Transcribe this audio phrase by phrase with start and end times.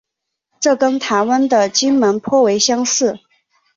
[0.59, 3.19] 这跟台湾的金门颇为相似。